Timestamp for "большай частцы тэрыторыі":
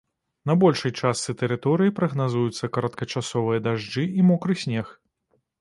0.61-1.95